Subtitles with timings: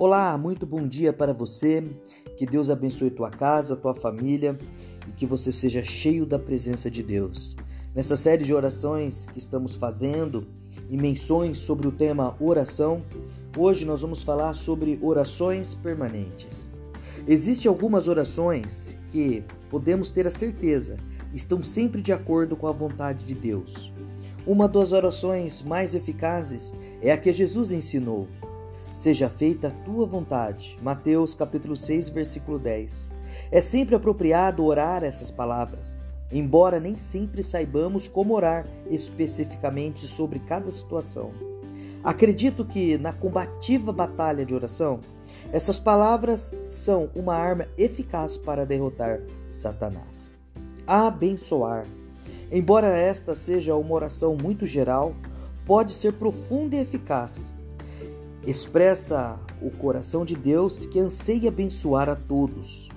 [0.00, 1.84] Olá, muito bom dia para você.
[2.34, 4.58] Que Deus abençoe tua casa, tua família
[5.06, 7.54] e que você seja cheio da presença de Deus.
[7.94, 10.48] Nessa série de orações que estamos fazendo
[10.88, 13.02] e menções sobre o tema oração,
[13.54, 16.72] hoje nós vamos falar sobre orações permanentes.
[17.28, 20.96] Existem algumas orações que podemos ter a certeza
[21.34, 23.92] estão sempre de acordo com a vontade de Deus.
[24.46, 26.72] Uma das orações mais eficazes
[27.02, 28.26] é a que Jesus ensinou.
[29.00, 30.78] Seja feita a tua vontade.
[30.82, 33.10] Mateus capítulo 6, versículo 10.
[33.50, 35.98] É sempre apropriado orar essas palavras,
[36.30, 41.32] embora nem sempre saibamos como orar especificamente sobre cada situação.
[42.04, 45.00] Acredito que na combativa batalha de oração,
[45.50, 50.30] essas palavras são uma arma eficaz para derrotar Satanás.
[50.86, 51.86] Abençoar.
[52.52, 55.14] Embora esta seja uma oração muito geral,
[55.64, 57.58] pode ser profunda e eficaz.
[58.46, 62.88] Expressa o coração de Deus que anseia abençoar a todos.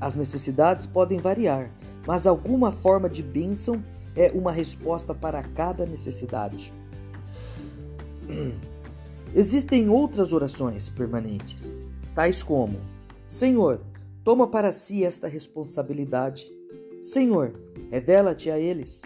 [0.00, 1.70] As necessidades podem variar,
[2.06, 3.82] mas alguma forma de bênção
[4.16, 6.72] é uma resposta para cada necessidade.
[9.34, 12.80] Existem outras orações permanentes, tais como:
[13.24, 13.80] Senhor,
[14.24, 16.50] toma para si esta responsabilidade.
[17.00, 17.52] Senhor,
[17.90, 19.02] revela-te a eles.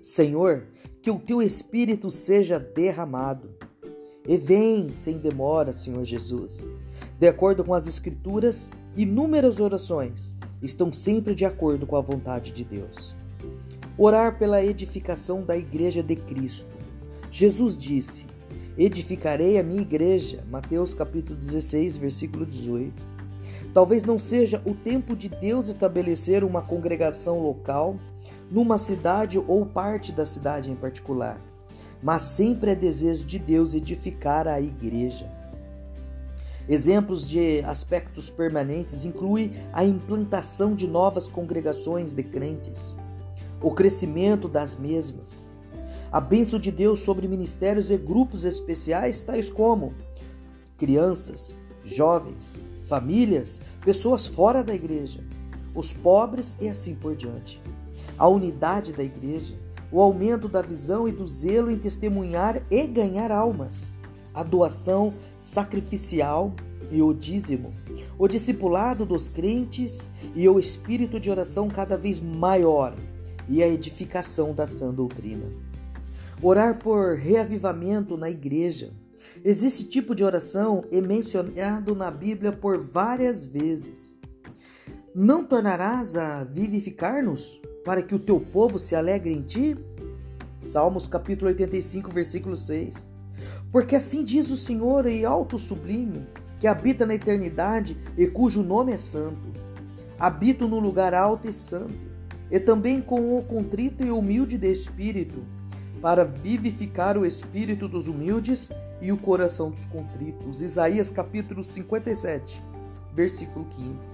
[0.00, 0.66] Senhor,
[1.00, 3.59] que o teu espírito seja derramado.
[4.30, 6.68] E vem sem demora, Senhor Jesus.
[7.18, 12.62] De acordo com as Escrituras, inúmeras orações estão sempre de acordo com a vontade de
[12.62, 13.16] Deus.
[13.98, 16.70] Orar pela edificação da Igreja de Cristo.
[17.28, 18.24] Jesus disse:
[18.78, 20.44] Edificarei a minha igreja.
[20.48, 23.02] Mateus capítulo 16, versículo 18.
[23.74, 27.98] Talvez não seja o tempo de Deus estabelecer uma congregação local
[28.48, 31.40] numa cidade ou parte da cidade em particular,
[32.02, 35.30] mas sempre é desejo de Deus edificar a igreja.
[36.68, 42.96] Exemplos de aspectos permanentes incluem a implantação de novas congregações de crentes,
[43.60, 45.50] o crescimento das mesmas,
[46.12, 49.94] a bênção de Deus sobre ministérios e grupos especiais, tais como
[50.76, 55.22] crianças, jovens, famílias, pessoas fora da igreja,
[55.74, 57.60] os pobres e assim por diante.
[58.18, 59.54] A unidade da igreja,
[59.92, 63.96] o aumento da visão e do zelo em testemunhar e ganhar almas,
[64.32, 66.54] a doação sacrificial
[66.90, 67.74] e o dízimo,
[68.18, 72.96] o discipulado dos crentes e o espírito de oração cada vez maior
[73.48, 75.46] e a edificação da sã doutrina.
[76.42, 78.92] Orar por reavivamento na igreja,
[79.44, 84.16] Existe tipo de oração é mencionado na Bíblia por várias vezes.
[85.14, 89.76] Não tornarás a vivificar-nos para que o teu povo se alegre em ti?
[90.60, 93.08] Salmos capítulo 85, versículo 6.
[93.72, 96.26] Porque assim diz o Senhor e alto sublime,
[96.58, 99.60] que habita na eternidade e cujo nome é santo.
[100.18, 101.94] Habito no lugar alto e santo,
[102.50, 105.42] e também com o contrito e humilde de espírito,
[106.02, 108.70] para vivificar o espírito dos humildes
[109.00, 110.60] e o coração dos contritos.
[110.60, 112.62] Isaías capítulo 57,
[113.14, 114.10] versículo 15.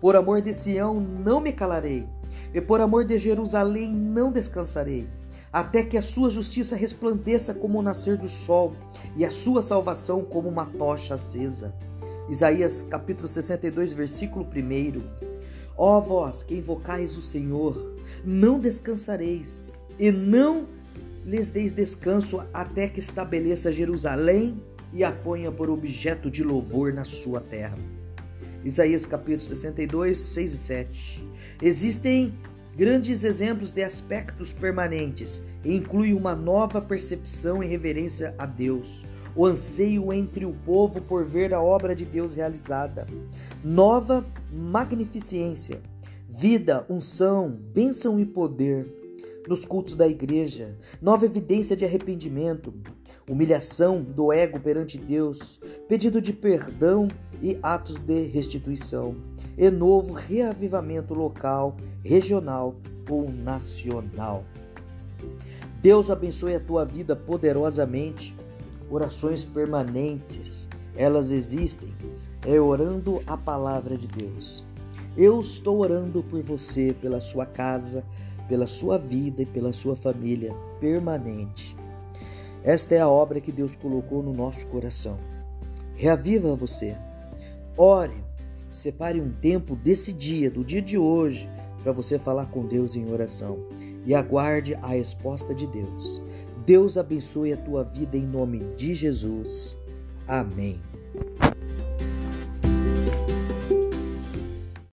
[0.00, 2.06] Por amor de Sião não me calarei,
[2.54, 5.08] e por amor de Jerusalém não descansarei,
[5.52, 8.74] até que a sua justiça resplandeça como o nascer do sol
[9.16, 11.74] e a sua salvação como uma tocha acesa.
[12.28, 15.02] Isaías capítulo 62, versículo 1.
[15.76, 19.64] Ó vós que invocais o Senhor, não descansareis
[19.98, 20.66] e não
[21.24, 27.04] lhes deis descanso até que estabeleça Jerusalém e a ponha por objeto de louvor na
[27.04, 27.76] sua terra.
[28.64, 31.28] Isaías capítulo 62, 6 e 7.
[31.60, 32.32] Existem
[32.76, 39.44] grandes exemplos de aspectos permanentes e inclui uma nova percepção e reverência a Deus, o
[39.44, 43.06] anseio entre o povo por ver a obra de Deus realizada,
[43.64, 45.80] nova magnificência,
[46.28, 48.86] vida, unção, bênção e poder
[49.48, 52.72] nos cultos da igreja, nova evidência de arrependimento,
[53.28, 57.08] humilhação do ego perante Deus, pedido de perdão
[57.42, 59.16] e atos de restituição,
[59.58, 62.76] e novo reavivamento local, regional
[63.10, 64.44] ou nacional.
[65.82, 68.36] Deus abençoe a tua vida poderosamente.
[68.88, 71.92] Orações permanentes, elas existem.
[72.46, 74.64] É orando a palavra de Deus.
[75.16, 78.04] Eu estou orando por você, pela sua casa,
[78.48, 81.76] pela sua vida e pela sua família permanente.
[82.62, 85.16] Esta é a obra que Deus colocou no nosso coração.
[85.96, 86.96] Reaviva você.
[87.76, 88.22] Ore.
[88.70, 91.48] Separe um tempo desse dia, do dia de hoje,
[91.82, 93.66] para você falar com Deus em oração
[94.06, 96.22] e aguarde a resposta de Deus.
[96.64, 99.78] Deus abençoe a tua vida em nome de Jesus.
[100.26, 100.80] Amém.